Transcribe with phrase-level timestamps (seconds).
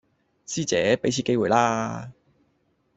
[0.47, 2.11] 師姐,畀次機會啦